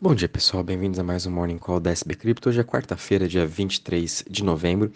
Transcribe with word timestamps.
Bom 0.00 0.14
dia 0.14 0.28
pessoal, 0.28 0.62
bem-vindos 0.62 1.00
a 1.00 1.02
mais 1.02 1.26
um 1.26 1.32
Morning 1.32 1.58
Call 1.58 1.80
da 1.80 1.90
SB 1.90 2.14
Crypto. 2.14 2.48
Hoje 2.48 2.60
é 2.60 2.62
quarta-feira, 2.62 3.26
dia 3.26 3.44
23 3.44 4.26
de 4.30 4.44
novembro, 4.44 4.92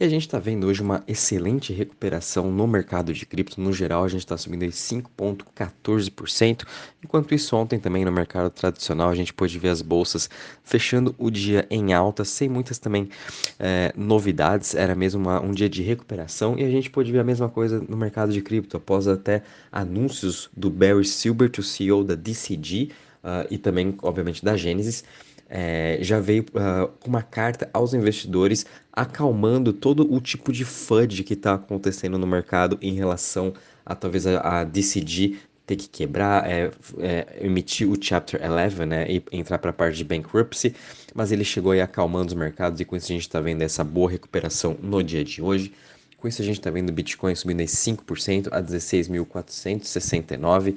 e 0.00 0.04
a 0.04 0.08
gente 0.08 0.22
está 0.22 0.38
vendo 0.38 0.66
hoje 0.66 0.80
uma 0.80 1.04
excelente 1.06 1.74
recuperação 1.74 2.50
no 2.50 2.66
mercado 2.66 3.12
de 3.12 3.26
cripto. 3.26 3.60
No 3.60 3.70
geral, 3.70 4.02
a 4.02 4.08
gente 4.08 4.20
está 4.20 4.34
subindo 4.34 4.62
aí 4.62 4.70
5,14%, 4.70 6.64
enquanto 7.04 7.34
isso 7.34 7.54
ontem 7.54 7.78
também 7.78 8.02
no 8.02 8.10
mercado 8.10 8.48
tradicional 8.48 9.10
a 9.10 9.14
gente 9.14 9.34
pôde 9.34 9.58
ver 9.58 9.68
as 9.68 9.82
bolsas 9.82 10.30
fechando 10.64 11.14
o 11.18 11.30
dia 11.30 11.66
em 11.68 11.92
alta, 11.92 12.24
sem 12.24 12.48
muitas 12.48 12.78
também 12.78 13.10
é, 13.58 13.92
novidades, 13.94 14.74
era 14.74 14.94
mesmo 14.94 15.20
uma, 15.20 15.38
um 15.38 15.50
dia 15.50 15.68
de 15.68 15.82
recuperação, 15.82 16.58
e 16.58 16.64
a 16.64 16.70
gente 16.70 16.88
pôde 16.88 17.12
ver 17.12 17.18
a 17.18 17.24
mesma 17.24 17.50
coisa 17.50 17.84
no 17.86 17.96
mercado 17.98 18.32
de 18.32 18.40
cripto, 18.40 18.78
após 18.78 19.06
até 19.06 19.42
anúncios 19.70 20.48
do 20.56 20.70
Barry 20.70 21.04
Silbert, 21.04 21.52
o 21.58 21.62
CEO 21.62 22.02
da 22.02 22.14
DCG, 22.14 22.90
uh, 23.26 23.46
e 23.50 23.58
também, 23.58 23.96
obviamente, 24.02 24.44
da 24.44 24.56
Gênesis, 24.56 25.02
é, 25.48 25.98
já 26.00 26.20
veio 26.20 26.44
uh, 26.54 26.88
uma 27.04 27.22
carta 27.22 27.68
aos 27.72 27.94
investidores 27.94 28.64
acalmando 28.92 29.72
todo 29.72 30.12
o 30.12 30.20
tipo 30.20 30.52
de 30.52 30.64
FUD 30.64 31.24
que 31.24 31.34
está 31.34 31.54
acontecendo 31.54 32.18
no 32.18 32.26
mercado 32.26 32.78
em 32.80 32.94
relação 32.94 33.52
a 33.84 33.94
talvez 33.94 34.26
a, 34.26 34.60
a 34.60 34.64
DCG 34.64 35.38
ter 35.66 35.76
que 35.76 35.88
quebrar, 35.88 36.48
é, 36.48 36.70
é, 37.00 37.38
emitir 37.40 37.90
o 37.90 37.96
Chapter 38.00 38.40
11 38.40 38.86
né, 38.86 39.10
e 39.10 39.20
entrar 39.32 39.58
para 39.58 39.70
a 39.70 39.72
parte 39.72 39.96
de 39.96 40.04
bankruptcy, 40.04 40.76
mas 41.12 41.32
ele 41.32 41.44
chegou 41.44 41.72
aí 41.72 41.80
acalmando 41.80 42.28
os 42.28 42.34
mercados 42.34 42.80
e 42.80 42.84
com 42.84 42.94
isso 42.94 43.06
a 43.06 43.14
gente 43.14 43.22
está 43.22 43.40
vendo 43.40 43.62
essa 43.62 43.82
boa 43.82 44.08
recuperação 44.08 44.76
no 44.80 45.02
dia 45.02 45.24
de 45.24 45.42
hoje. 45.42 45.72
Com 46.18 46.28
isso 46.28 46.40
a 46.40 46.44
gente 46.44 46.58
está 46.58 46.70
vendo 46.70 46.90
o 46.90 46.92
Bitcoin 46.92 47.34
subindo 47.34 47.58
aí 47.60 47.66
5% 47.66 48.48
a 48.52 48.62
16.469 48.62 50.76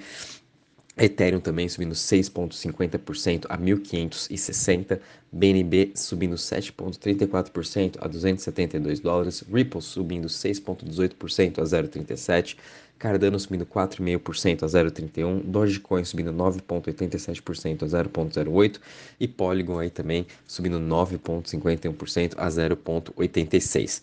Ethereum 1.00 1.40
também 1.40 1.70
subindo 1.70 1.96
6,50% 1.96 3.46
a 3.48 3.58
1.560, 3.58 5.00
BNB 5.32 5.94
subindo 5.96 6.36
7,34% 6.36 7.98
a 8.02 8.08
272 8.08 9.00
dólares, 9.00 9.44
Ripple 9.50 9.82
subindo 9.82 10.28
6,18% 10.28 11.60
a 11.60 11.64
0,37, 11.64 12.58
Cardano 13.00 13.40
subindo 13.40 13.66
4,5% 13.66 14.64
a 14.64 14.66
0,31, 14.66 15.42
Dogecoin 15.46 16.04
subindo 16.04 16.34
9,87% 16.34 17.84
a 17.84 17.86
0,08 17.86 18.80
e 19.18 19.28
Polygon 19.28 19.80
aí 19.80 19.90
também 19.90 20.28
subindo 20.46 20.80
9,51% 20.80 22.34
a 22.36 22.48
0,86. 22.50 24.02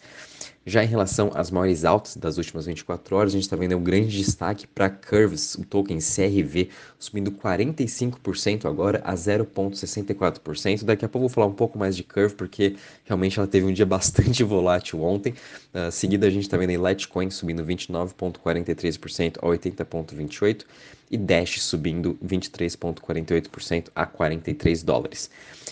Já 0.68 0.82
em 0.82 0.88
relação 0.88 1.30
às 1.32 1.48
maiores 1.48 1.84
altas 1.84 2.16
das 2.16 2.38
últimas 2.38 2.66
24 2.66 3.14
horas, 3.14 3.30
a 3.30 3.34
gente 3.34 3.44
está 3.44 3.54
vendo 3.54 3.76
um 3.76 3.84
grande 3.84 4.18
destaque 4.18 4.66
para 4.66 4.90
Curves, 4.90 5.54
o 5.54 5.64
token 5.64 5.98
CRV, 5.98 6.70
subindo 6.98 7.30
45% 7.30 8.64
agora 8.64 9.00
a 9.04 9.14
0,64%. 9.14 10.82
Daqui 10.82 11.04
a 11.04 11.08
pouco 11.08 11.28
vou 11.28 11.32
falar 11.32 11.46
um 11.46 11.54
pouco 11.54 11.78
mais 11.78 11.94
de 11.94 12.02
Curve, 12.02 12.34
porque 12.34 12.74
realmente 13.04 13.38
ela 13.38 13.46
teve 13.46 13.64
um 13.64 13.72
dia 13.72 13.86
bastante 13.86 14.42
volátil 14.42 15.04
ontem. 15.04 15.34
Uh, 15.72 15.92
seguida, 15.92 16.26
a 16.26 16.30
gente 16.30 16.42
está 16.42 16.56
vendo 16.56 16.70
aí 16.70 16.76
Litecoin 16.76 17.30
subindo 17.30 17.64
29,43% 17.64 19.38
a 19.38 19.46
80,28% 19.46 20.64
e 21.10 21.16
Dash 21.16 21.62
subindo 21.62 22.18
23,48% 22.24 23.88
a 23.94 24.06
43 24.06 24.82
dólares. 24.82 25.30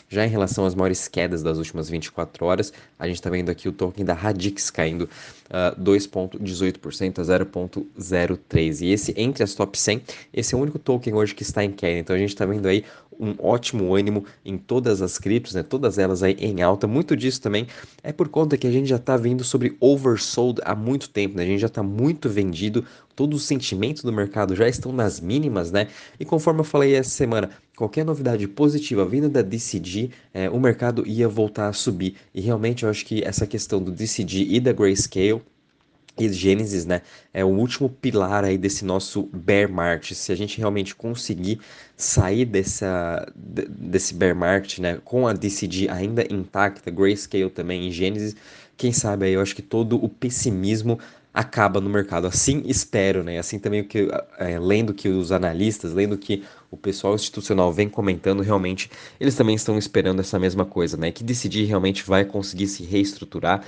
Já 0.08 0.24
em 0.24 0.28
relação 0.28 0.64
às 0.64 0.74
maiores 0.74 1.08
quedas 1.08 1.42
das 1.42 1.58
últimas 1.58 1.88
24 1.88 2.44
horas, 2.44 2.72
a 2.98 3.06
gente 3.06 3.16
está 3.16 3.30
vendo 3.30 3.50
aqui 3.50 3.68
o 3.68 3.72
token 3.72 4.04
da 4.04 4.14
Radix 4.14 4.70
caindo 4.70 4.83
caindo 4.84 5.08
uh, 5.54 5.72
ah, 5.72 5.76
2,18% 5.78 7.20
a 7.20 7.22
0,03. 7.22 8.80
E 8.82 8.92
esse, 8.92 9.14
entre 9.16 9.44
as 9.44 9.54
top 9.54 9.78
100, 9.78 10.02
esse 10.32 10.54
é 10.54 10.58
o 10.58 10.60
único 10.60 10.78
token 10.78 11.14
hoje 11.14 11.34
que 11.34 11.42
está 11.42 11.64
em 11.64 11.70
queda. 11.70 12.00
Então 12.00 12.16
a 12.16 12.18
gente 12.18 12.30
está 12.30 12.44
vendo 12.44 12.66
aí 12.66 12.84
um 13.18 13.34
ótimo 13.38 13.94
ânimo 13.94 14.24
em 14.44 14.58
todas 14.58 15.00
as 15.00 15.18
criptos, 15.18 15.54
né? 15.54 15.62
Todas 15.62 15.98
elas 15.98 16.22
aí 16.22 16.36
em 16.40 16.62
alta. 16.62 16.86
Muito 16.86 17.16
disso 17.16 17.40
também 17.40 17.66
é 18.02 18.12
por 18.12 18.28
conta 18.28 18.56
que 18.56 18.66
a 18.66 18.70
gente 18.70 18.88
já 18.88 18.96
está 18.96 19.16
vendo 19.16 19.44
sobre 19.44 19.76
oversold 19.80 20.60
há 20.64 20.74
muito 20.74 21.08
tempo, 21.08 21.36
né? 21.36 21.44
A 21.44 21.46
gente 21.46 21.60
já 21.60 21.66
está 21.66 21.82
muito 21.82 22.28
vendido, 22.28 22.84
todos 23.14 23.42
os 23.42 23.46
sentimentos 23.46 24.02
do 24.02 24.12
mercado 24.12 24.54
já 24.54 24.68
estão 24.68 24.92
nas 24.92 25.20
mínimas, 25.20 25.70
né? 25.70 25.88
E 26.18 26.24
conforme 26.24 26.60
eu 26.60 26.64
falei 26.64 26.94
essa 26.94 27.10
semana, 27.10 27.50
qualquer 27.76 28.04
novidade 28.04 28.46
positiva 28.48 29.04
vindo 29.04 29.28
da 29.28 29.42
DCG, 29.42 30.10
é, 30.32 30.50
o 30.50 30.58
mercado 30.58 31.06
ia 31.06 31.28
voltar 31.28 31.68
a 31.68 31.72
subir. 31.72 32.16
E 32.34 32.40
realmente 32.40 32.84
eu 32.84 32.90
acho 32.90 33.04
que 33.04 33.22
essa 33.22 33.46
questão 33.46 33.82
do 33.82 33.92
DCG 33.92 34.46
e 34.50 34.60
da 34.60 34.72
Grayscale 34.72 35.42
e 36.18 36.32
Gênesis, 36.32 36.86
né, 36.86 37.02
é 37.32 37.44
o 37.44 37.48
último 37.48 37.88
pilar 37.88 38.44
aí 38.44 38.56
desse 38.56 38.84
nosso 38.84 39.28
bear 39.32 39.68
market. 39.68 40.14
Se 40.14 40.30
a 40.30 40.36
gente 40.36 40.58
realmente 40.58 40.94
conseguir 40.94 41.60
sair 41.96 42.44
dessa, 42.44 43.26
desse 43.34 44.14
bear 44.14 44.34
market, 44.34 44.78
né, 44.78 45.00
com 45.04 45.26
a 45.26 45.32
DCG 45.32 45.88
ainda 45.88 46.24
intacta, 46.32 46.90
Grayscale 46.90 47.50
também 47.50 47.88
e 47.88 47.92
Gênesis, 47.92 48.36
quem 48.76 48.92
sabe 48.92 49.26
aí 49.26 49.32
eu 49.32 49.40
acho 49.40 49.54
que 49.54 49.62
todo 49.62 50.02
o 50.02 50.08
pessimismo 50.08 50.98
acaba 51.34 51.80
no 51.80 51.90
mercado. 51.90 52.28
Assim 52.28 52.62
espero, 52.66 53.24
né? 53.24 53.38
Assim 53.38 53.58
também 53.58 53.80
o 53.80 53.84
que 53.84 54.08
é, 54.38 54.58
lendo 54.58 54.94
que 54.94 55.08
os 55.08 55.32
analistas, 55.32 55.92
lendo 55.92 56.16
que 56.16 56.44
o 56.70 56.76
pessoal 56.76 57.14
institucional 57.16 57.72
vem 57.72 57.88
comentando, 57.88 58.42
realmente 58.42 58.90
eles 59.18 59.34
também 59.34 59.56
estão 59.56 59.76
esperando 59.76 60.20
essa 60.20 60.38
mesma 60.38 60.64
coisa, 60.64 60.96
né? 60.96 61.10
Que 61.10 61.24
decidir 61.24 61.64
realmente 61.64 62.04
vai 62.04 62.24
conseguir 62.24 62.68
se 62.68 62.84
reestruturar 62.84 63.64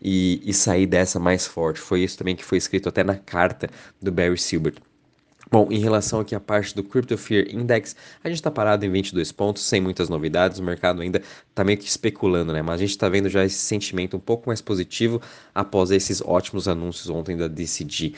e, 0.00 0.42
e 0.44 0.52
sair 0.52 0.86
dessa 0.86 1.18
mais 1.18 1.46
forte. 1.46 1.80
Foi 1.80 2.02
isso 2.02 2.18
também 2.18 2.36
que 2.36 2.44
foi 2.44 2.58
escrito 2.58 2.88
até 2.88 3.02
na 3.02 3.16
carta 3.16 3.68
do 4.00 4.12
Barry 4.12 4.38
Silbert. 4.38 4.76
Bom, 5.48 5.68
em 5.70 5.78
relação 5.78 6.18
aqui 6.18 6.34
à 6.34 6.40
parte 6.40 6.74
do 6.74 6.82
Crypto 6.82 7.16
Fear 7.16 7.46
Index, 7.48 7.94
a 8.22 8.28
gente 8.28 8.38
está 8.38 8.50
parado 8.50 8.84
em 8.84 8.90
22 8.90 9.30
pontos, 9.30 9.62
sem 9.62 9.80
muitas 9.80 10.08
novidades, 10.08 10.58
o 10.58 10.62
mercado 10.62 11.00
ainda 11.00 11.22
está 11.48 11.62
meio 11.62 11.78
que 11.78 11.86
especulando, 11.86 12.52
né? 12.52 12.62
Mas 12.62 12.74
a 12.74 12.78
gente 12.78 12.90
está 12.90 13.08
vendo 13.08 13.28
já 13.28 13.44
esse 13.44 13.58
sentimento 13.58 14.16
um 14.16 14.20
pouco 14.20 14.48
mais 14.48 14.60
positivo 14.60 15.22
após 15.54 15.92
esses 15.92 16.20
ótimos 16.20 16.66
anúncios 16.66 17.08
ontem 17.08 17.36
da 17.36 17.46
DCG. 17.46 18.12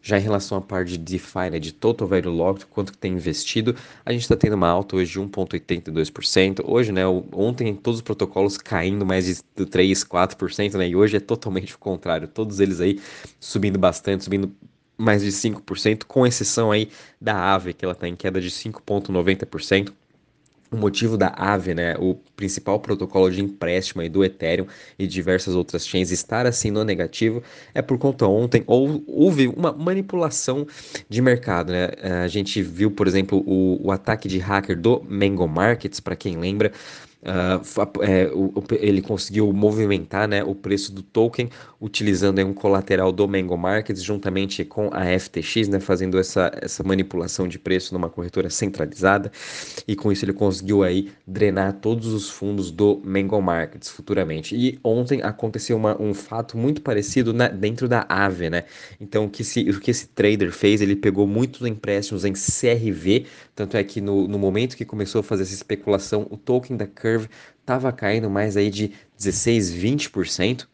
Já 0.00 0.18
em 0.18 0.22
relação 0.22 0.56
à 0.56 0.62
parte 0.62 0.92
de 0.92 0.98
DeFi, 0.98 1.50
né, 1.52 1.58
de 1.58 1.70
Total 1.70 2.08
Value 2.08 2.30
Locked, 2.30 2.64
quanto 2.66 2.92
que 2.92 2.98
tem 2.98 3.12
investido, 3.12 3.76
a 4.02 4.10
gente 4.10 4.22
está 4.22 4.34
tendo 4.34 4.54
uma 4.54 4.68
alta 4.68 4.96
hoje 4.96 5.12
de 5.12 5.20
1,82%. 5.20 6.62
Hoje, 6.64 6.92
né, 6.92 7.06
ontem 7.06 7.74
todos 7.74 7.98
os 7.98 8.02
protocolos 8.02 8.56
caindo 8.56 9.04
mais 9.04 9.26
de 9.26 9.66
3, 9.66 10.02
4%, 10.02 10.78
né? 10.78 10.88
E 10.88 10.96
hoje 10.96 11.18
é 11.18 11.20
totalmente 11.20 11.74
o 11.74 11.78
contrário, 11.78 12.26
todos 12.26 12.58
eles 12.58 12.80
aí 12.80 12.98
subindo 13.38 13.78
bastante, 13.78 14.24
subindo 14.24 14.50
mais 15.00 15.22
de 15.22 15.30
5%, 15.30 16.04
com 16.04 16.26
exceção 16.26 16.70
aí 16.70 16.88
da 17.20 17.54
AVE, 17.54 17.72
que 17.72 17.84
ela 17.84 17.92
está 17.92 18.06
em 18.06 18.14
queda 18.14 18.40
de 18.40 18.50
5,90%. 18.50 19.92
O 20.72 20.76
motivo 20.76 21.16
da 21.16 21.34
AVE, 21.36 21.74
né, 21.74 21.96
o 21.98 22.14
principal 22.36 22.78
protocolo 22.78 23.28
de 23.28 23.42
empréstimo 23.42 24.02
aí 24.02 24.08
do 24.08 24.24
Ethereum 24.24 24.66
e 24.96 25.04
diversas 25.04 25.56
outras 25.56 25.84
chains 25.84 26.12
estar 26.12 26.46
assim 26.46 26.70
no 26.70 26.84
negativo 26.84 27.42
é 27.74 27.82
por 27.82 27.98
conta 27.98 28.24
ontem 28.28 28.62
ou 28.68 29.02
houve 29.08 29.48
uma 29.48 29.72
manipulação 29.72 30.64
de 31.08 31.20
mercado, 31.20 31.72
né? 31.72 31.88
A 32.22 32.28
gente 32.28 32.62
viu, 32.62 32.88
por 32.88 33.08
exemplo, 33.08 33.42
o, 33.44 33.84
o 33.84 33.90
ataque 33.90 34.28
de 34.28 34.38
hacker 34.38 34.78
do 34.80 35.04
Mango 35.08 35.48
Markets, 35.48 35.98
para 35.98 36.14
quem 36.14 36.38
lembra, 36.38 36.70
Uh, 37.22 38.02
é, 38.02 38.30
o, 38.32 38.64
ele 38.76 39.02
conseguiu 39.02 39.52
movimentar 39.52 40.26
né, 40.26 40.42
o 40.42 40.54
preço 40.54 40.90
do 40.90 41.02
token 41.02 41.50
utilizando 41.78 42.40
um 42.40 42.54
colateral 42.54 43.12
do 43.12 43.28
Mango 43.28 43.58
Markets 43.58 44.02
juntamente 44.02 44.64
com 44.64 44.88
a 44.90 45.04
FTX, 45.18 45.68
né, 45.68 45.80
fazendo 45.80 46.18
essa, 46.18 46.50
essa 46.62 46.82
manipulação 46.82 47.46
de 47.46 47.58
preço 47.58 47.92
numa 47.92 48.08
corretora 48.08 48.48
centralizada 48.48 49.30
e 49.86 49.94
com 49.94 50.10
isso 50.10 50.24
ele 50.24 50.32
conseguiu 50.32 50.82
aí 50.82 51.10
drenar 51.26 51.74
todos 51.74 52.06
os 52.06 52.30
fundos 52.30 52.70
do 52.70 53.02
Mango 53.04 53.40
Markets 53.42 53.90
futuramente. 53.90 54.56
E 54.56 54.78
ontem 54.82 55.20
aconteceu 55.22 55.76
uma, 55.76 56.00
um 56.00 56.14
fato 56.14 56.56
muito 56.56 56.80
parecido 56.80 57.34
na, 57.34 57.48
dentro 57.48 57.86
da 57.86 58.06
Aave, 58.08 58.48
né? 58.48 58.64
Então 58.98 59.26
o 59.26 59.30
que, 59.30 59.44
se, 59.44 59.60
o 59.68 59.78
que 59.78 59.90
esse 59.90 60.08
trader 60.08 60.52
fez, 60.52 60.80
ele 60.80 60.96
pegou 60.96 61.26
muitos 61.26 61.66
empréstimos 61.66 62.24
em 62.24 62.32
CRV, 62.32 63.26
tanto 63.54 63.76
é 63.76 63.84
que 63.84 64.00
no, 64.00 64.26
no 64.26 64.38
momento 64.38 64.74
que 64.74 64.86
começou 64.86 65.20
a 65.20 65.22
fazer 65.22 65.42
essa 65.42 65.52
especulação, 65.52 66.26
o 66.30 66.36
token 66.36 66.78
da 66.78 66.86
Curve 66.86 67.09
Curve 67.10 67.28
estava 67.60 67.92
caindo 67.92 68.30
mais 68.30 68.56
aí 68.56 68.70
de 68.70 68.92
16, 69.16 69.72
20%. 69.72 70.68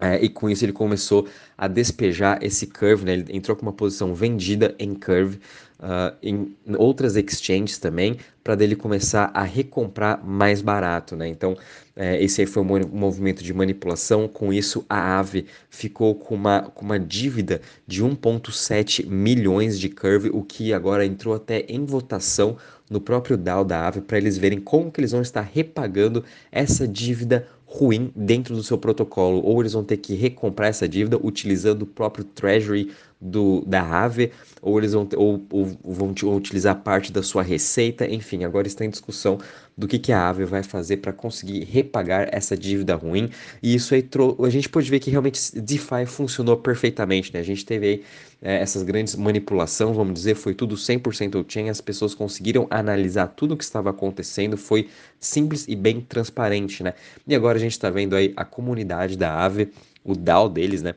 É, 0.00 0.22
e 0.22 0.28
com 0.28 0.50
isso 0.50 0.64
ele 0.64 0.72
começou 0.72 1.28
a 1.56 1.68
despejar 1.68 2.38
esse 2.42 2.66
curve, 2.66 3.04
né? 3.04 3.12
ele 3.12 3.24
entrou 3.30 3.56
com 3.56 3.62
uma 3.62 3.72
posição 3.72 4.12
vendida 4.12 4.74
em 4.78 4.92
curve 4.94 5.38
uh, 5.78 6.16
em 6.22 6.56
outras 6.76 7.16
exchanges 7.16 7.78
também, 7.78 8.18
para 8.42 8.54
dele 8.54 8.74
começar 8.74 9.30
a 9.32 9.42
recomprar 9.42 10.24
mais 10.24 10.60
barato. 10.60 11.16
Né? 11.16 11.28
Então, 11.28 11.56
é, 11.96 12.22
esse 12.22 12.40
aí 12.40 12.46
foi 12.46 12.62
um 12.62 12.88
movimento 12.88 13.42
de 13.42 13.54
manipulação. 13.54 14.26
Com 14.26 14.52
isso, 14.52 14.84
a 14.88 15.16
Aave 15.16 15.46
ficou 15.70 16.14
com 16.14 16.34
uma, 16.34 16.62
com 16.62 16.84
uma 16.84 16.98
dívida 16.98 17.60
de 17.86 18.02
1,7 18.02 19.06
milhões 19.06 19.78
de 19.78 19.88
curve, 19.88 20.30
o 20.32 20.42
que 20.42 20.72
agora 20.72 21.06
entrou 21.06 21.34
até 21.34 21.64
em 21.68 21.84
votação 21.84 22.56
no 22.90 23.00
próprio 23.00 23.36
DAO 23.36 23.64
da 23.64 23.80
Aave 23.80 24.02
para 24.02 24.18
eles 24.18 24.36
verem 24.36 24.60
como 24.60 24.90
que 24.90 25.00
eles 25.00 25.12
vão 25.12 25.22
estar 25.22 25.40
repagando 25.40 26.24
essa 26.52 26.86
dívida 26.86 27.48
ruim 27.74 28.12
dentro 28.14 28.54
do 28.54 28.62
seu 28.62 28.78
protocolo, 28.78 29.42
ou 29.44 29.60
eles 29.60 29.72
vão 29.72 29.82
ter 29.82 29.96
que 29.96 30.14
recomprar 30.14 30.68
essa 30.68 30.88
dívida 30.88 31.18
utilizando 31.20 31.82
o 31.82 31.86
próprio 31.86 32.24
treasury 32.24 32.92
do, 33.24 33.64
da 33.66 33.80
Aave, 33.80 34.30
ou 34.60 34.78
eles 34.78 34.92
vão, 34.92 35.08
ou, 35.16 35.42
ou 35.50 35.78
vão 35.82 36.14
utilizar 36.36 36.82
parte 36.82 37.10
da 37.10 37.22
sua 37.22 37.42
receita, 37.42 38.06
enfim, 38.06 38.44
agora 38.44 38.66
está 38.66 38.84
em 38.84 38.90
discussão 38.90 39.38
do 39.76 39.88
que, 39.88 39.98
que 39.98 40.12
a 40.12 40.28
Aave 40.28 40.44
vai 40.44 40.62
fazer 40.62 40.98
para 40.98 41.12
conseguir 41.12 41.64
repagar 41.64 42.28
essa 42.30 42.54
dívida 42.54 42.94
ruim. 42.94 43.30
E 43.62 43.74
isso 43.74 43.94
aí 43.94 44.06
a 44.44 44.50
gente 44.50 44.68
pode 44.68 44.90
ver 44.90 45.00
que 45.00 45.10
realmente 45.10 45.58
DeFi 45.58 46.04
funcionou 46.06 46.58
perfeitamente, 46.58 47.32
né? 47.32 47.40
A 47.40 47.42
gente 47.42 47.64
teve 47.64 47.86
aí 47.86 48.04
é, 48.42 48.60
essas 48.60 48.82
grandes 48.82 49.16
manipulações, 49.16 49.96
vamos 49.96 50.12
dizer, 50.12 50.34
foi 50.34 50.54
tudo 50.54 50.76
100% 50.76 51.44
chain, 51.48 51.70
as 51.70 51.80
pessoas 51.80 52.14
conseguiram 52.14 52.66
analisar 52.70 53.28
tudo 53.28 53.54
o 53.54 53.56
que 53.56 53.64
estava 53.64 53.88
acontecendo, 53.88 54.56
foi 54.58 54.88
simples 55.18 55.64
e 55.66 55.74
bem 55.74 56.02
transparente, 56.02 56.82
né? 56.82 56.92
E 57.26 57.34
agora 57.34 57.56
a 57.56 57.60
gente 57.60 57.72
está 57.72 57.88
vendo 57.88 58.14
aí 58.14 58.34
a 58.36 58.44
comunidade 58.44 59.16
da 59.16 59.32
Aave, 59.32 59.72
o 60.04 60.14
DAO 60.14 60.48
deles, 60.48 60.82
né? 60.82 60.94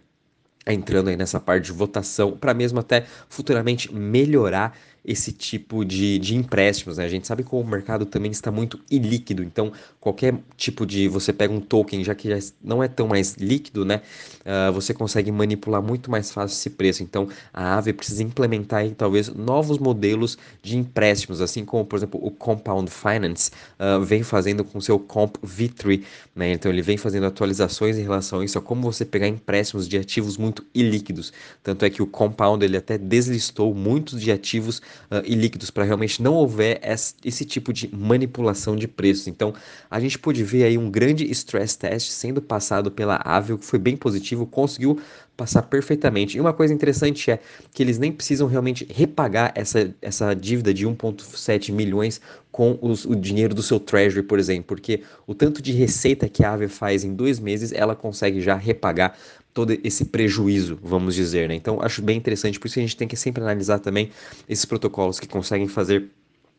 Entrando 0.67 1.07
aí 1.09 1.15
nessa 1.15 1.39
parte 1.39 1.65
de 1.65 1.71
votação, 1.71 2.31
para 2.31 2.53
mesmo 2.53 2.79
até 2.79 3.05
futuramente 3.29 3.93
melhorar 3.93 4.77
esse 5.07 5.31
tipo 5.31 5.86
de, 5.86 6.19
de 6.19 6.36
empréstimos. 6.36 6.98
Né? 6.98 7.06
A 7.06 7.07
gente 7.07 7.25
sabe 7.25 7.44
que 7.44 7.56
o 7.56 7.63
mercado 7.63 8.06
também 8.06 8.30
está 8.30 8.51
muito 8.51 8.77
ilíquido, 8.92 9.42
então 9.42 9.71
qualquer 10.01 10.36
tipo 10.57 10.86
de. 10.86 11.07
Você 11.07 11.31
pega 11.31 11.54
um 11.54 11.62
token, 11.62 12.04
já 12.04 12.13
que 12.13 12.30
já 12.30 12.51
não 12.62 12.83
é 12.83 12.89
tão 12.89 13.07
mais 13.07 13.36
líquido, 13.36 13.86
né? 13.86 14.01
Uh, 14.42 14.71
você 14.71 14.94
consegue 14.94 15.31
manipular 15.31 15.81
muito 15.81 16.12
mais 16.12 16.31
fácil 16.31 16.56
esse 16.56 16.69
preço. 16.69 17.04
Então 17.04 17.30
a 17.54 17.75
Aave 17.75 17.94
precisa 17.94 18.21
implementar 18.21 18.81
aí, 18.81 18.92
talvez 18.92 19.30
novos 19.30 19.77
modelos 19.77 20.38
de 20.62 20.77
empréstimos, 20.77 21.42
assim 21.42 21.63
como, 21.63 21.86
por 21.86 21.95
exemplo, 21.95 22.19
o 22.21 22.30
Compound 22.30 22.92
Finance 22.92 23.51
uh, 23.80 24.01
vem 24.03 24.24
fazendo 24.24 24.63
com 24.63 24.81
seu 24.81 25.00
Comp 25.00 25.36
V3. 25.38 26.03
Né? 26.36 26.53
Então 26.53 26.71
ele 26.71 26.81
vem 26.81 26.98
fazendo 26.98 27.25
atualizações 27.25 27.98
em 27.98 28.03
relação 28.03 28.42
a 28.42 28.45
isso, 28.45 28.57
a 28.57 28.62
como 28.62 28.81
você 28.81 29.06
pegar 29.06 29.27
empréstimos 29.27 29.88
de 29.88 29.98
ativos 29.98 30.38
muito 30.38 30.65
ilíquidos. 30.74 31.31
Tanto 31.63 31.86
é 31.86 31.89
que 31.89 32.01
o 32.01 32.07
Compound 32.07 32.63
ele 32.63 32.77
até 32.77 32.98
deslistou 32.98 33.74
muitos 33.74 34.21
de 34.21 34.31
ativos 34.31 34.81
uh, 35.11 35.21
e 35.25 35.35
líquidos 35.35 35.69
para 35.69 35.83
realmente 35.83 36.21
não 36.21 36.33
houver 36.33 36.79
esse 37.23 37.45
tipo 37.45 37.71
de 37.71 37.89
manipulação 37.95 38.75
de 38.75 38.88
preços. 38.88 39.27
Então, 39.27 39.53
a 39.89 39.99
gente 39.99 40.17
pôde 40.19 40.44
ver 40.44 40.63
aí 40.63 40.77
um 40.77 40.89
grande 40.89 41.29
stress 41.31 41.77
test 41.77 42.09
sendo 42.09 42.41
passado 42.41 42.91
pela 42.91 43.19
Avio, 43.23 43.57
que 43.57 43.65
foi 43.65 43.79
bem 43.79 43.95
positivo, 43.95 44.45
conseguiu 44.45 44.99
passar 45.38 45.62
perfeitamente. 45.62 46.36
E 46.36 46.42
uma 46.42 46.51
coisa 46.51 46.74
interessante 46.74 47.30
é 47.30 47.39
que 47.72 47.84
eles 47.84 48.00
nem 48.00 48.12
precisam 48.12 48.48
realmente 48.48 48.88
repagar 48.92 49.51
essa, 49.54 49.94
essa 50.01 50.34
dívida 50.34 50.74
de 50.74 50.88
1,7 50.88 51.72
milhões 51.72 52.19
com 52.51 52.78
os, 52.81 53.06
o 53.06 53.16
dinheiro 53.16 53.54
do 53.54 53.62
seu 53.62 53.80
treasury, 53.80 54.24
por 54.24 54.39
exemplo, 54.39 54.66
porque 54.66 55.04
o 55.28 55.36
tanto 55.36 55.62
de 55.62 55.72
receita 55.72 56.28
que 56.28 56.44
a 56.44 56.54
Ave 56.54 56.68
faz 56.68 57.04
em 57.04 57.13
dois 57.13 57.39
meses, 57.39 57.72
ela 57.72 57.95
consegue 57.95 58.42
já 58.42 58.56
repagar 58.56 59.16
todo 59.54 59.78
esse 59.84 60.06
prejuízo, 60.06 60.78
vamos 60.81 61.13
dizer, 61.13 61.48
né? 61.50 61.56
Então, 61.56 61.80
acho 61.81 62.01
bem 62.01 62.18
interessante, 62.18 62.60
por 62.60 62.68
isso 62.68 62.80
a 62.80 62.81
gente 62.81 62.98
tem 62.98 63.07
que 63.07 63.16
sempre 63.16 63.42
analisar 63.44 63.80
também 63.80 64.10
esses 64.50 64.66
protocolos 64.66 65.19
que 65.19 65.28
conseguem 65.28 65.68
fazer 65.68 66.10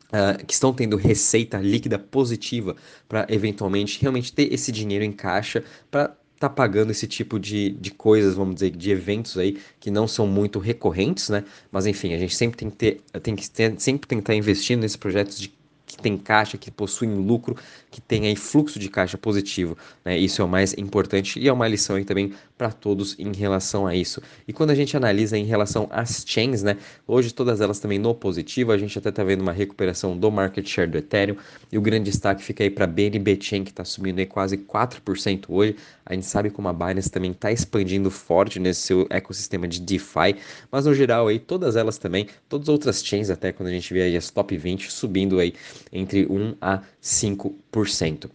Uh, 0.09 0.43
que 0.47 0.55
estão 0.55 0.73
tendo 0.73 0.97
receita 0.97 1.59
líquida 1.59 1.99
positiva 1.99 2.75
para 3.07 3.27
eventualmente 3.29 4.01
realmente 4.01 4.33
ter 4.33 4.51
esse 4.51 4.73
dinheiro 4.73 5.05
em 5.05 5.13
caixa 5.13 5.63
para 5.91 6.17
tá 6.39 6.49
pagando 6.49 6.91
esse 6.91 7.07
tipo 7.07 7.39
de, 7.39 7.71
de 7.71 7.91
coisas, 7.91 8.35
vamos 8.35 8.55
dizer, 8.55 8.71
de 8.71 8.91
eventos 8.91 9.37
aí 9.37 9.59
que 9.81 9.91
não 9.91 10.07
são 10.07 10.27
muito 10.27 10.59
recorrentes, 10.59 11.29
né? 11.29 11.45
Mas 11.71 11.87
enfim, 11.87 12.15
a 12.15 12.19
gente 12.19 12.35
sempre 12.35 12.57
tem 12.59 12.71
que 12.71 12.77
ter, 12.77 13.03
tem 13.23 13.37
que 13.37 13.51
ter, 13.51 13.75
sempre 13.81 14.19
estar 14.19 14.35
investindo 14.35 14.81
nesses 14.81 14.97
projetos 14.97 15.39
de 15.39 15.58
que 15.89 15.97
tem 15.97 16.19
caixa, 16.19 16.59
que 16.59 16.71
possuem 16.71 17.15
lucro, 17.15 17.57
que 17.91 18.01
tem 18.01 18.27
aí 18.27 18.37
fluxo 18.37 18.79
de 18.79 18.91
caixa 18.91 19.17
positivo. 19.17 19.77
Né? 20.05 20.19
Isso 20.19 20.43
é 20.43 20.45
o 20.45 20.49
mais 20.49 20.75
importante 20.75 21.41
e 21.41 21.49
é 21.49 21.53
uma 21.53 21.67
lição 21.67 21.97
aí 21.97 22.05
também 22.05 22.35
para 22.59 22.71
todos 22.71 23.17
em 23.19 23.33
relação 23.33 23.87
a 23.87 23.95
isso. 23.95 24.21
E 24.47 24.53
quando 24.53 24.71
a 24.71 24.75
gente 24.75 24.97
analisa 24.97 25.39
em 25.39 25.45
relação 25.45 25.89
às 25.91 26.25
chains, 26.27 26.63
né? 26.63 26.77
Hoje 27.07 27.33
todas 27.33 27.61
elas 27.61 27.79
também 27.79 27.99
no 27.99 28.15
positivo, 28.15 28.73
a 28.73 28.77
gente 28.77 28.99
até 28.99 29.09
está 29.09 29.25
vendo 29.25 29.41
uma 29.41 29.53
recuperação 29.53 30.19
do 30.19 30.31
market 30.31 30.67
share 30.69 30.91
do 30.91 30.99
Ethereum 30.99 31.37
e 31.71 31.79
o 31.79 31.81
grande 31.81 32.11
destaque 32.11 32.43
fica 32.43 32.65
aí 32.65 32.71
para 32.71 32.87
BNB 32.87 33.39
Chain 33.41 33.65
que 33.65 33.71
está 33.71 33.85
subindo 33.85 34.19
aí 34.19 34.27
quase 34.27 34.59
4% 34.59 35.45
hoje. 35.49 35.77
A 36.05 36.15
gente 36.15 36.27
sabe 36.27 36.51
como 36.51 36.69
a 36.69 36.73
Binance 36.73 37.11
também 37.11 37.31
está 37.31 37.53
expandindo 37.53 38.11
forte 38.11 38.59
nesse 38.59 38.81
seu 38.81 39.07
ecossistema 39.09 39.69
de 39.69 39.81
DeFi, 39.81 40.37
mas 40.71 40.87
no 40.87 40.95
geral 40.95 41.29
aí 41.29 41.39
todas 41.39 41.77
elas 41.77 41.97
também, 41.97 42.27
todas 42.49 42.69
as 42.69 42.73
outras 42.73 43.05
chains 43.05 43.31
até 43.31 43.53
quando 43.53 43.69
a 43.69 43.73
gente 43.73 43.93
vê 43.95 44.03
aí 44.03 44.17
as 44.17 44.31
top 44.31 44.57
20 44.57 44.91
subindo 44.91 45.39
aí 45.39 45.55
entre 45.93 46.27
1 46.27 46.57
a 46.61 46.83
5%. 47.03 48.31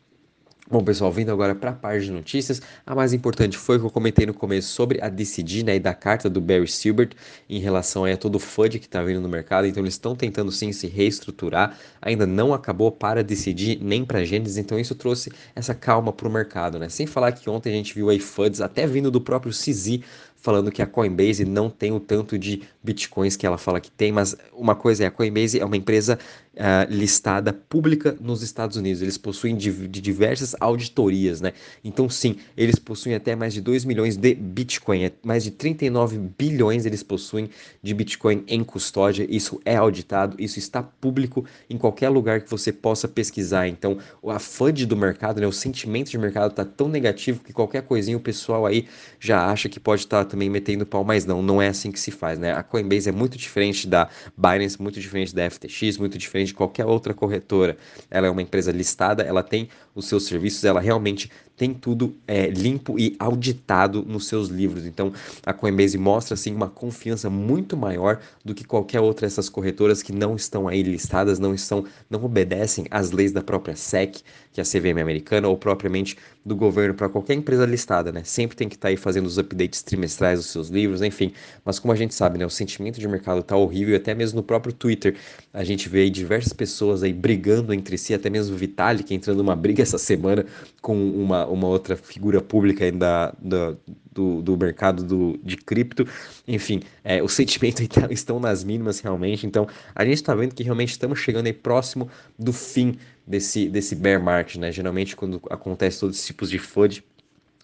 Bom, 0.73 0.81
pessoal, 0.81 1.11
vindo 1.11 1.29
agora 1.29 1.53
para 1.53 1.71
a 1.71 1.73
parte 1.73 2.05
de 2.05 2.11
notícias, 2.11 2.61
a 2.85 2.95
mais 2.95 3.11
importante 3.13 3.57
foi 3.57 3.75
o 3.75 3.79
que 3.81 3.85
eu 3.85 3.91
comentei 3.91 4.25
no 4.25 4.33
começo 4.33 4.69
sobre 4.69 4.99
a 5.03 5.09
DCD, 5.09 5.61
né, 5.61 5.75
e 5.75 5.79
da 5.79 5.93
carta 5.93 6.29
do 6.29 6.39
Barry 6.39 6.67
Silbert 6.67 7.11
em 7.49 7.59
relação 7.59 8.05
a 8.05 8.15
todo 8.17 8.35
o 8.35 8.39
FUD 8.39 8.79
que 8.79 8.85
está 8.85 9.03
vindo 9.03 9.19
no 9.19 9.27
mercado, 9.27 9.67
então 9.67 9.83
eles 9.83 9.93
estão 9.93 10.15
tentando 10.15 10.51
sim 10.53 10.71
se 10.71 10.87
reestruturar, 10.87 11.77
ainda 12.01 12.25
não 12.25 12.53
acabou 12.53 12.91
para 12.91 13.23
decidir 13.23 13.77
nem 13.83 14.05
para 14.05 14.23
Gênesis, 14.23 14.57
então 14.57 14.79
isso 14.79 14.95
trouxe 14.95 15.31
essa 15.53 15.75
calma 15.75 16.13
para 16.13 16.27
o 16.29 16.31
mercado, 16.31 16.79
né, 16.79 16.87
sem 16.87 17.05
falar 17.05 17.33
que 17.33 17.49
ontem 17.49 17.69
a 17.69 17.75
gente 17.75 17.93
viu 17.93 18.09
aí 18.09 18.19
FUDs 18.19 18.61
até 18.61 18.87
vindo 18.87 19.11
do 19.11 19.19
próprio 19.19 19.51
CZ 19.51 19.99
falando 20.43 20.69
que 20.73 20.81
a 20.81 20.85
Coinbase 20.85 21.45
não 21.45 21.69
tem 21.69 21.93
o 21.93 22.01
tanto 22.01 22.37
de 22.37 22.63
bitcoins 22.83 23.37
que 23.37 23.47
ela 23.47 23.57
fala 23.57 23.79
que 23.79 23.89
tem, 23.89 24.11
mas 24.11 24.35
uma 24.51 24.75
coisa 24.75 25.05
é, 25.05 25.07
a 25.07 25.11
Coinbase 25.11 25.57
é 25.57 25.63
uma 25.63 25.77
empresa 25.77 26.19
uh, 26.53 26.93
listada 26.93 27.53
pública 27.53 28.17
nos 28.19 28.41
Estados 28.41 28.75
Unidos. 28.75 29.01
Eles 29.01 29.17
possuem 29.17 29.55
de, 29.55 29.71
de, 29.87 30.01
diversas 30.01 30.53
auditorias, 30.59 31.39
né? 31.39 31.53
Então, 31.81 32.09
sim, 32.09 32.35
eles 32.57 32.77
possuem 32.77 33.15
até 33.15 33.37
mais 33.37 33.53
de 33.53 33.61
2 33.61 33.85
milhões 33.85 34.17
de 34.17 34.35
Bitcoin, 34.35 35.05
é 35.05 35.11
mais 35.23 35.45
de 35.45 35.51
39 35.51 36.17
bilhões 36.37 36.85
eles 36.85 37.03
possuem 37.03 37.49
de 37.81 37.93
Bitcoin 37.93 38.43
em 38.45 38.65
custódia. 38.65 39.25
Isso 39.29 39.61
é 39.63 39.77
auditado, 39.77 40.35
isso 40.37 40.59
está 40.59 40.83
público 40.83 41.45
em 41.69 41.77
qualquer 41.77 42.09
lugar 42.09 42.41
que 42.41 42.51
você 42.51 42.73
possa 42.73 43.07
pesquisar. 43.07 43.69
Então, 43.69 43.97
a 44.27 44.39
FUD 44.39 44.85
do 44.85 44.97
mercado, 44.97 45.39
né, 45.39 45.47
o 45.47 45.53
sentimento 45.53 46.11
de 46.11 46.17
mercado 46.17 46.51
está 46.51 46.65
tão 46.65 46.89
negativo 46.89 47.41
que 47.41 47.53
qualquer 47.53 47.83
coisinha 47.83 48.17
o 48.17 48.19
pessoal 48.19 48.65
aí 48.65 48.87
já 49.21 49.49
acha 49.49 49.69
que 49.69 49.79
pode 49.79 50.01
estar 50.01 50.25
tá 50.25 50.32
também 50.33 50.49
metendo 50.49 50.83
pau, 50.83 51.03
mas 51.03 51.27
não, 51.27 51.43
não 51.43 51.61
é 51.61 51.67
assim 51.67 51.91
que 51.91 51.99
se 51.99 52.09
faz, 52.09 52.39
né? 52.39 52.53
A 52.53 52.63
Coinbase 52.63 53.07
é 53.07 53.11
muito 53.11 53.37
diferente 53.37 53.87
da 53.87 54.09
Binance, 54.35 54.81
muito 54.81 54.99
diferente 54.99 55.33
da 55.33 55.47
FTX, 55.47 55.99
muito 55.99 56.17
diferente 56.17 56.47
de 56.47 56.53
qualquer 56.55 56.85
outra 56.85 57.13
corretora. 57.13 57.77
Ela 58.09 58.25
é 58.25 58.29
uma 58.31 58.41
empresa 58.41 58.71
listada, 58.71 59.21
ela 59.21 59.43
tem 59.43 59.69
os 59.93 60.07
seus 60.07 60.25
serviços, 60.25 60.63
ela 60.63 60.79
realmente 60.79 61.29
tem 61.55 61.71
tudo 61.71 62.15
é, 62.27 62.47
limpo 62.47 62.99
e 62.99 63.15
auditado 63.19 64.03
nos 64.03 64.27
seus 64.27 64.49
livros. 64.49 64.87
Então, 64.87 65.13
a 65.45 65.53
Coinbase 65.53 65.99
mostra 65.99 66.33
assim 66.33 66.51
uma 66.51 66.67
confiança 66.67 67.29
muito 67.29 67.77
maior 67.77 68.19
do 68.43 68.55
que 68.55 68.63
qualquer 68.63 69.01
outra 69.01 69.27
dessas 69.27 69.49
corretoras 69.49 70.01
que 70.01 70.11
não 70.11 70.35
estão 70.35 70.67
aí 70.67 70.81
listadas, 70.81 71.37
não 71.37 71.53
estão, 71.53 71.85
não 72.09 72.23
obedecem 72.23 72.87
às 72.89 73.11
leis 73.11 73.31
da 73.31 73.43
própria 73.43 73.75
SEC, 73.75 74.23
que 74.53 74.61
é 74.61 74.63
a 74.63 74.65
CVM 74.65 75.01
americana, 75.01 75.47
ou 75.47 75.57
propriamente 75.57 76.15
do 76.45 76.55
governo 76.55 76.93
para 76.93 77.09
qualquer 77.09 77.33
empresa 77.33 77.65
listada, 77.65 78.11
né? 78.11 78.21
Sempre 78.23 78.55
tem 78.55 78.69
que 78.69 78.75
estar 78.75 78.87
tá 78.87 78.89
aí 78.89 78.97
fazendo 78.97 79.25
os 79.25 79.37
updates 79.37 79.81
trimestrais 79.81 80.39
dos 80.39 80.47
seus 80.47 80.69
livros, 80.69 81.01
enfim. 81.01 81.33
Mas 81.65 81.79
como 81.79 81.91
a 81.91 81.95
gente 81.95 82.13
sabe, 82.13 82.37
né, 82.37 82.45
o 82.45 82.49
sentimento 82.49 82.99
de 82.99 83.07
mercado 83.07 83.39
está 83.39 83.55
horrível, 83.55 83.93
e 83.93 83.97
até 83.97 84.13
mesmo 84.13 84.37
no 84.37 84.43
próprio 84.43 84.73
Twitter 84.73 85.15
a 85.51 85.63
gente 85.63 85.89
vê 85.89 86.01
aí 86.01 86.09
diversas 86.09 86.53
pessoas 86.53 87.03
aí 87.03 87.11
brigando 87.11 87.73
entre 87.73 87.97
si, 87.97 88.13
até 88.13 88.29
mesmo 88.29 88.55
o 88.55 88.57
Vitalik 88.57 89.13
entrando 89.13 89.37
numa 89.37 89.55
briga 89.55 89.81
essa 89.81 89.97
semana 89.97 90.45
com 90.81 90.95
uma 90.95 91.45
uma, 91.47 91.67
outra 91.67 91.95
figura 91.95 92.41
pública 92.41 92.85
ainda 92.85 93.33
da, 93.41 93.75
do, 94.13 94.41
do 94.41 94.57
mercado 94.57 95.03
do, 95.03 95.39
de 95.43 95.57
cripto. 95.57 96.07
Enfim, 96.47 96.81
é, 97.03 97.21
o 97.21 97.27
sentimento 97.29 97.85
tá, 97.87 98.07
estão 98.11 98.39
nas 98.39 98.63
mínimas 98.63 98.99
realmente. 98.99 99.45
Então, 99.45 99.67
a 99.93 100.05
gente 100.05 100.15
está 100.15 100.33
vendo 100.35 100.53
que 100.53 100.63
realmente 100.63 100.91
estamos 100.91 101.19
chegando 101.19 101.47
aí 101.47 101.53
próximo 101.53 102.09
do 102.37 102.53
fim 102.53 102.97
desse, 103.25 103.67
desse 103.67 103.95
bear 103.95 104.21
market, 104.21 104.57
né? 104.57 104.71
Geralmente, 104.71 105.15
quando 105.15 105.41
acontece 105.49 105.99
todos 105.99 106.15
esses 106.15 106.27
tipos 106.27 106.49
de 106.49 106.59
FUD, 106.59 107.03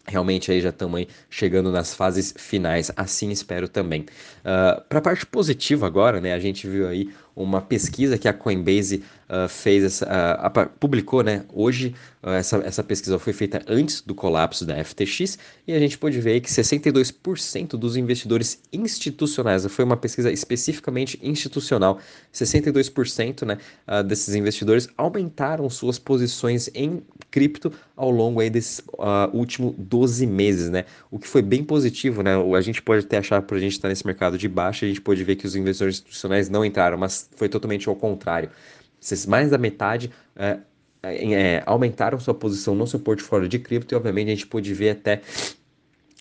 realmente 0.10 0.52
aí 0.52 0.60
já 0.60 0.70
estamos 0.70 1.06
chegando 1.30 1.72
nas 1.72 1.94
fases 1.94 2.34
finais, 2.38 2.92
assim 2.96 3.30
espero 3.32 3.70
também. 3.70 4.02
Uh, 4.42 4.82
Para 4.90 5.00
a 5.00 5.02
parte 5.02 5.26
positiva 5.26 5.86
agora, 5.86 6.20
né, 6.20 6.34
a 6.34 6.40
gente 6.40 6.68
viu 6.68 6.88
aí 6.88 7.10
uma 7.36 7.62
pesquisa 7.62 8.18
que 8.18 8.28
a 8.28 8.34
Coinbase 8.34 9.02
uh, 9.30 9.48
fez, 9.48 9.84
essa, 9.84 10.06
uh, 10.06 10.70
publicou, 10.78 11.24
né? 11.24 11.46
Hoje, 11.54 11.96
essa, 12.22 12.58
essa 12.58 12.84
pesquisa 12.84 13.18
foi 13.18 13.32
feita 13.32 13.62
antes 13.66 14.02
do 14.02 14.14
colapso 14.14 14.66
da 14.66 14.84
FTX 14.84 15.38
e 15.66 15.72
a 15.72 15.80
gente 15.80 15.98
pode 15.98 16.20
ver 16.20 16.32
aí 16.32 16.42
que 16.42 16.50
62% 16.50 17.78
dos 17.78 17.96
investidores 17.96 18.62
institucionais, 18.74 19.66
foi 19.68 19.86
uma 19.86 19.96
pesquisa 19.96 20.30
especificamente 20.30 21.18
institucional, 21.24 22.00
62% 22.34 23.46
né, 23.46 23.58
desses 24.04 24.36
investidores 24.36 24.90
aumentaram 24.98 25.70
suas 25.70 25.98
posições 25.98 26.70
em 26.74 27.02
cripto 27.32 27.72
ao 27.96 28.10
longo 28.10 28.40
aí 28.40 28.50
desses 28.50 28.82
últimos 29.34 29.74
12 29.78 30.26
meses, 30.26 30.70
né? 30.70 30.86
O 31.12 31.20
que 31.20 31.28
foi 31.28 31.42
bem 31.42 31.64
positivo, 31.64 32.22
né? 32.22 32.32
A 32.36 32.62
gente 32.62 32.82
pode 32.82 33.06
até 33.06 33.18
achar, 33.18 33.42
por 33.42 33.58
a 33.58 33.60
gente 33.60 33.74
estar 33.74 33.88
nesse 33.88 34.06
mercado 34.06 34.38
de 34.38 34.48
baixo, 34.48 34.86
a 34.86 34.88
gente 34.88 35.02
pode 35.02 35.24
ver 35.24 35.36
que 35.36 35.46
os 35.46 35.56
investidores 35.56 35.96
institucionais 35.96 36.50
não 36.50 36.64
entraram, 36.66 36.98
mas 36.98 37.30
foi 37.36 37.50
totalmente 37.50 37.88
ao 37.88 37.96
contrário. 37.96 38.50
Mais 39.28 39.50
da 39.50 39.58
metade 39.58 40.12
é, 40.36 40.60
é, 41.02 41.64
aumentaram 41.66 42.20
sua 42.20 42.34
posição 42.34 42.76
no 42.76 42.86
seu 42.86 43.00
portfólio 43.00 43.48
de 43.48 43.60
cripto 43.60 43.94
e, 43.94 43.96
obviamente, 43.96 44.28
a 44.28 44.32
gente 44.32 44.48
pôde 44.48 44.74
ver 44.74 44.92
até 44.92 45.22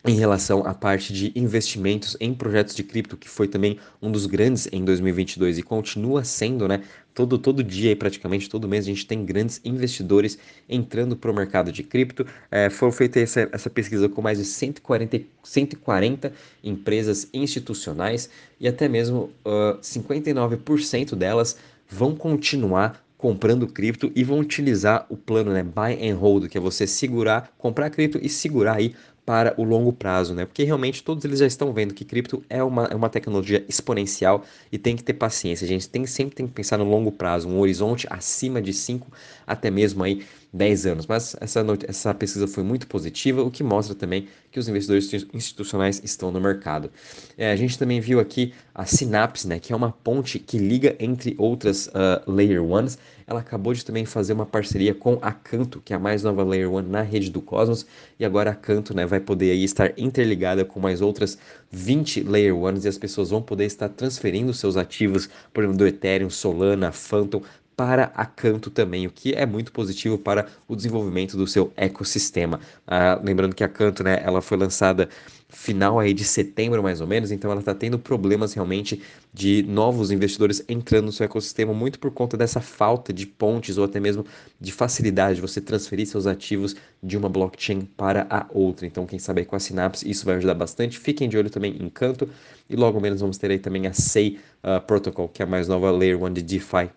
em 0.05 0.15
relação 0.15 0.65
à 0.65 0.73
parte 0.73 1.13
de 1.13 1.33
investimentos 1.35 2.17
em 2.21 2.33
projetos 2.33 2.75
de 2.75 2.85
cripto, 2.85 3.17
que 3.17 3.29
foi 3.29 3.49
também 3.49 3.79
um 4.01 4.11
dos 4.11 4.27
grandes 4.27 4.69
em 4.71 4.85
2022 4.85 5.59
e 5.59 5.63
continua 5.63 6.23
sendo, 6.23 6.69
né? 6.69 6.83
Todo, 7.13 7.37
todo 7.37 7.65
dia, 7.65 7.97
praticamente 7.97 8.49
todo 8.49 8.69
mês, 8.69 8.85
a 8.85 8.89
gente 8.89 9.05
tem 9.05 9.25
grandes 9.25 9.61
investidores 9.65 10.39
entrando 10.69 11.17
para 11.17 11.33
o 11.33 11.35
mercado 11.35 11.73
de 11.73 11.83
cripto. 11.83 12.25
É, 12.49 12.71
foi 12.71 12.93
feita 12.93 13.19
essa, 13.19 13.49
essa 13.51 13.69
pesquisa 13.69 14.09
com 14.09 14.23
mais 14.23 14.39
de 14.39 14.45
140, 14.45 15.21
140 15.43 16.33
empresas 16.63 17.29
institucionais 17.35 18.31
e 18.61 18.69
até 18.69 18.89
mesmo 18.89 19.31
uh, 19.45 19.79
59% 19.83 21.17
delas 21.17 21.57
vão 21.89 22.15
continuar 22.15 23.05
comprando 23.17 23.67
cripto 23.67 24.13
e 24.15 24.23
vão 24.23 24.39
utilizar 24.39 25.05
o 25.11 25.17
plano 25.17 25.53
né, 25.53 25.65
buy 25.65 26.09
and 26.09 26.15
hold, 26.15 26.47
que 26.47 26.57
é 26.57 26.61
você 26.61 26.87
segurar, 26.87 27.53
comprar 27.59 27.91
cripto 27.91 28.21
e 28.23 28.29
segurar 28.29 28.77
aí 28.77 28.95
para 29.29 29.53
o 29.59 29.63
longo 29.63 29.93
prazo, 29.93 30.33
né? 30.33 30.47
Porque 30.47 30.65
realmente 30.65 31.03
todos 31.03 31.23
eles 31.23 31.41
já 31.41 31.47
estão 31.47 31.71
vendo 31.71 31.93
que 31.93 32.03
cripto 32.03 32.43
é 32.49 32.63
uma, 32.63 32.87
é 32.87 32.95
uma 32.95 33.11
tecnologia 33.11 33.63
exponencial 33.69 34.43
e 34.73 34.79
tem 34.79 34.97
que 34.97 35.05
ter 35.05 35.13
paciência. 35.13 35.67
A 35.67 35.69
gente 35.69 35.87
tem, 35.87 36.07
sempre 36.07 36.35
tem 36.35 36.47
que 36.47 36.55
pensar 36.55 36.79
no 36.79 36.85
longo 36.85 37.13
prazo, 37.13 37.47
um 37.47 37.61
horizonte 37.61 38.07
acima 38.09 38.63
de 38.63 38.73
5 38.73 39.07
até 39.47 39.71
mesmo 39.71 40.03
aí 40.03 40.25
10 40.53 40.87
anos. 40.87 41.07
Mas 41.07 41.37
essa, 41.41 41.65
essa 41.87 42.15
pesquisa 42.15 42.47
foi 42.47 42.63
muito 42.63 42.87
positiva, 42.87 43.43
o 43.43 43.51
que 43.51 43.63
mostra 43.63 43.95
também 43.95 44.29
que 44.51 44.59
os 44.59 44.69
investidores 44.69 45.27
institucionais 45.33 46.01
estão 46.03 46.31
no 46.31 46.41
mercado. 46.41 46.91
É, 47.37 47.53
a 47.53 47.57
gente 47.57 47.79
também 47.79 48.01
viu 48.01 48.19
aqui 48.21 48.55
a 48.75 48.85
Synapse, 48.85 49.47
né, 49.47 49.59
que 49.59 49.73
é 49.73 49.77
uma 49.77 49.93
ponte 49.93 50.39
que 50.39 50.59
liga 50.59 50.97
entre 50.99 51.35
outras 51.39 51.89
uh, 51.89 52.31
Layer 52.31 52.65
Ones. 52.65 52.99
Ela 53.27 53.41
acabou 53.41 53.75
de 53.75 53.85
também 53.85 54.07
fazer 54.07 54.33
uma 54.33 54.47
parceria 54.47 54.95
com 54.95 55.19
a 55.21 55.33
Canto, 55.33 55.83
que 55.85 55.93
é 55.93 55.97
a 55.97 55.99
mais 55.99 56.23
nova 56.23 56.43
Layer 56.43 56.73
One 56.73 56.89
na 56.89 57.03
rede 57.03 57.31
do 57.31 57.43
Cosmos, 57.43 57.87
e 58.19 58.25
agora 58.25 58.51
a 58.51 58.55
Canto 58.55 58.95
né, 58.95 59.05
vai 59.05 59.18
poder 59.21 59.51
aí 59.51 59.65
estar 59.65 59.93
interligada 59.99 60.65
com 60.65 60.81
mais 60.81 61.01
outras 61.01 61.39
20 61.71 62.23
Layer 62.23 62.57
Ones 62.57 62.85
e 62.85 62.89
as 62.89 62.99
pessoas 62.99 63.31
vão 63.31 63.43
poder 63.43 63.65
estar 63.65 63.89
transferindo 63.89 64.53
seus 64.55 64.77
ativos, 64.77 65.29
por 65.53 65.63
exemplo, 65.63 65.79
do 65.79 65.87
Ethereum, 65.87 66.31
Solana, 66.31 66.93
Phantom, 66.93 67.43
para 67.79 68.11
a 68.17 68.27
Canto 68.27 68.71
também, 68.71 69.07
o 69.07 69.11
que 69.13 69.33
é 69.35 69.47
muito 69.47 69.71
positivo 69.71 70.19
para 70.19 70.49
o 70.67 70.75
desenvolvimento 70.75 71.37
do 71.37 71.47
seu 71.47 71.73
ecossistema. 71.77 72.59
Ah, 72.85 73.21
lembrando 73.23 73.55
que 73.55 73.63
a 73.63 73.69
Canto, 73.69 74.03
né, 74.03 74.21
ela 74.21 74.43
foi 74.43 74.59
lançada 74.59 75.09
final 75.49 76.01
aí 76.01 76.13
de 76.13 76.25
setembro 76.25 76.83
mais 76.83 77.01
ou 77.01 77.07
menos, 77.07 77.31
então 77.31 77.49
ela 77.53 77.61
está 77.61 77.73
tendo 77.73 77.97
problemas 77.97 78.53
realmente 78.53 79.01
de 79.33 79.63
novos 79.63 80.11
investidores 80.11 80.61
entrando 80.69 81.05
no 81.05 81.13
seu 81.13 81.25
ecossistema 81.25 81.73
muito 81.73 82.01
por 82.01 82.11
conta 82.11 82.37
dessa 82.37 82.61
falta 82.61 83.13
de 83.13 83.25
pontes 83.25 83.79
ou 83.79 83.85
até 83.85 84.01
mesmo 84.01 84.27
de 84.61 84.73
facilidade 84.73 85.37
de 85.37 85.41
você 85.41 85.61
transferir 85.61 86.05
seus 86.09 86.27
ativos 86.27 86.75
de 87.01 87.17
uma 87.17 87.29
blockchain 87.29 87.83
para 87.97 88.27
a 88.29 88.45
outra. 88.51 88.89
Então, 88.89 89.07
quem 89.07 89.21
sabe 89.21 89.43
aí 89.43 89.47
com 89.47 89.55
a 89.55 89.61
Synapse 89.61 90.11
isso 90.11 90.27
vai 90.27 90.35
ajudar 90.35 90.55
bastante. 90.55 90.99
Fiquem 90.99 91.29
de 91.29 91.39
olho 91.39 91.49
também 91.49 91.77
em 91.81 91.89
Canto 91.89 92.29
e 92.69 92.75
logo 92.75 93.01
menos 93.01 93.21
vamos 93.21 93.39
ter 93.39 93.53
aí 93.53 93.59
também 93.61 93.87
a 93.87 93.93
SEI 93.93 94.41
uh, 94.65 94.85
Protocol, 94.85 95.29
que 95.29 95.43
é 95.43 95.45
a 95.45 95.49
mais 95.49 95.69
nova 95.69 95.93
Layer 95.93 96.21
1 96.21 96.33
de 96.33 96.43
DeFi 96.43 96.91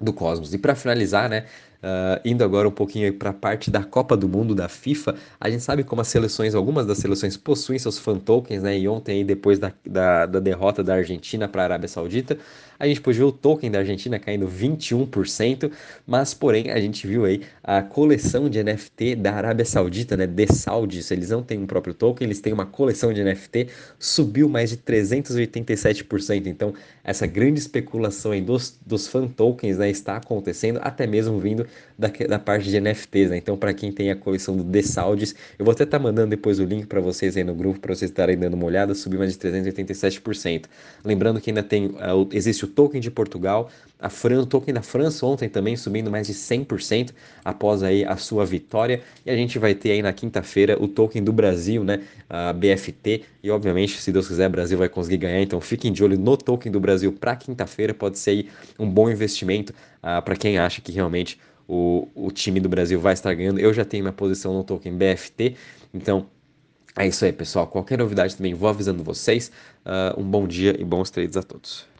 do 0.00 0.12
Cosmos. 0.12 0.52
E 0.52 0.58
para 0.58 0.74
finalizar, 0.74 1.28
né, 1.28 1.46
Uh, 1.76 2.18
indo 2.24 2.42
agora 2.42 2.66
um 2.66 2.72
pouquinho 2.72 3.12
para 3.12 3.30
a 3.30 3.32
parte 3.32 3.70
da 3.70 3.84
Copa 3.84 4.16
do 4.16 4.28
Mundo 4.28 4.54
da 4.54 4.68
FIFA, 4.68 5.14
a 5.38 5.50
gente 5.50 5.62
sabe 5.62 5.84
como 5.84 6.00
as 6.00 6.08
seleções, 6.08 6.54
algumas 6.54 6.86
das 6.86 6.98
seleções 6.98 7.36
possuem 7.36 7.78
seus 7.78 7.98
fan 7.98 8.18
tokens, 8.18 8.62
né? 8.62 8.76
E 8.78 8.88
ontem, 8.88 9.18
aí, 9.18 9.24
depois 9.24 9.58
da, 9.58 9.72
da, 9.84 10.26
da 10.26 10.40
derrota 10.40 10.82
da 10.82 10.94
Argentina 10.94 11.46
para 11.46 11.62
a 11.62 11.64
Arábia 11.64 11.86
Saudita, 11.86 12.38
a 12.78 12.86
gente 12.86 13.00
pôde 13.00 13.18
ver 13.18 13.24
o 13.24 13.32
token 13.32 13.70
da 13.70 13.78
Argentina 13.78 14.18
caindo 14.18 14.46
21%, 14.48 15.70
mas 16.06 16.34
porém 16.34 16.70
a 16.70 16.80
gente 16.80 17.06
viu 17.06 17.24
aí 17.24 17.42
a 17.62 17.82
coleção 17.82 18.48
de 18.48 18.62
NFT 18.62 19.14
da 19.16 19.34
Arábia 19.34 19.64
Saudita, 19.64 20.16
né? 20.16 20.26
De 20.26 20.46
Saudis, 20.46 21.10
eles 21.10 21.30
não 21.30 21.42
têm 21.42 21.58
um 21.58 21.66
próprio 21.66 21.94
token, 21.94 22.26
eles 22.26 22.40
têm 22.40 22.52
uma 22.52 22.66
coleção 22.66 23.12
de 23.12 23.22
NFT, 23.22 23.68
subiu 23.98 24.48
mais 24.48 24.70
de 24.70 24.76
387%. 24.78 26.46
Então, 26.46 26.74
essa 27.04 27.26
grande 27.26 27.60
especulação 27.60 28.32
aí 28.32 28.40
dos, 28.40 28.78
dos 28.84 29.06
fan 29.06 29.28
tokens, 29.28 29.78
né? 29.78 29.85
Está 29.88 30.16
acontecendo, 30.16 30.78
até 30.82 31.06
mesmo 31.06 31.38
vindo 31.38 31.66
da, 31.98 32.08
da 32.08 32.38
parte 32.38 32.68
de 32.68 32.80
NFTs, 32.80 33.30
né? 33.30 33.36
Então, 33.36 33.56
para 33.56 33.72
quem 33.72 33.92
tem 33.92 34.10
a 34.10 34.16
coleção 34.16 34.56
do 34.56 34.64
The 34.64 34.82
Saudis, 34.82 35.34
eu 35.58 35.64
vou 35.64 35.72
até 35.72 35.84
estar 35.84 35.98
tá 35.98 36.02
mandando 36.02 36.30
depois 36.30 36.58
o 36.58 36.64
link 36.64 36.86
para 36.86 37.00
vocês 37.00 37.36
aí 37.36 37.44
no 37.44 37.54
grupo, 37.54 37.80
para 37.80 37.94
vocês 37.94 38.10
estarem 38.10 38.36
dando 38.36 38.54
uma 38.54 38.66
olhada, 38.66 38.94
subiu 38.94 39.18
mais 39.18 39.32
de 39.32 39.38
387%. 39.38 40.64
Lembrando 41.04 41.40
que 41.40 41.50
ainda 41.50 41.62
tem, 41.62 41.86
uh, 41.86 42.28
existe 42.32 42.64
o 42.64 42.68
token 42.68 43.00
de 43.00 43.10
Portugal, 43.10 43.70
a 43.98 44.10
Fran, 44.10 44.42
o 44.42 44.46
token 44.46 44.74
da 44.74 44.82
França 44.82 45.24
ontem 45.24 45.48
também 45.48 45.74
subindo 45.74 46.10
mais 46.10 46.26
de 46.26 46.34
100% 46.34 47.12
após 47.42 47.82
aí 47.82 48.04
a 48.04 48.16
sua 48.16 48.44
vitória. 48.44 49.00
E 49.24 49.30
a 49.30 49.34
gente 49.34 49.58
vai 49.58 49.74
ter 49.74 49.92
aí 49.92 50.02
na 50.02 50.12
quinta-feira 50.12 50.76
o 50.78 50.86
token 50.86 51.24
do 51.24 51.32
Brasil, 51.32 51.82
né? 51.82 52.02
A 52.28 52.52
BFT. 52.52 53.22
E 53.42 53.50
obviamente, 53.50 53.98
se 54.00 54.12
Deus 54.12 54.28
quiser, 54.28 54.48
o 54.48 54.50
Brasil 54.50 54.76
vai 54.76 54.90
conseguir 54.90 55.16
ganhar. 55.16 55.40
Então 55.40 55.60
fiquem 55.62 55.90
de 55.92 56.04
olho 56.04 56.18
no 56.18 56.36
token 56.36 56.70
do 56.70 56.78
Brasil 56.78 57.10
para 57.10 57.34
quinta-feira. 57.36 57.94
Pode 57.94 58.18
ser 58.18 58.30
aí 58.30 58.48
um 58.78 58.88
bom 58.88 59.10
investimento 59.10 59.72
uh, 60.02 60.22
para 60.22 60.36
quem 60.36 60.58
acha 60.58 60.80
que 60.80 60.92
realmente 60.92 61.38
o, 61.68 62.08
o 62.14 62.30
time 62.30 62.60
do 62.60 62.68
Brasil 62.68 63.00
vai 63.00 63.14
estar 63.14 63.32
ganhando. 63.34 63.58
Eu 63.58 63.72
já 63.72 63.84
tenho 63.84 64.04
minha 64.04 64.12
posição 64.12 64.54
no 64.54 64.64
token 64.64 64.96
BFT. 64.96 65.56
Então 65.92 66.26
é 66.96 67.06
isso 67.06 67.24
aí, 67.24 67.32
pessoal. 67.32 67.66
Qualquer 67.66 67.98
novidade 67.98 68.36
também 68.36 68.54
vou 68.54 68.68
avisando 68.68 69.02
vocês. 69.02 69.50
Uh, 69.84 70.20
um 70.20 70.24
bom 70.24 70.46
dia 70.46 70.74
e 70.78 70.84
bons 70.84 71.10
trades 71.10 71.36
a 71.36 71.42
todos. 71.42 71.86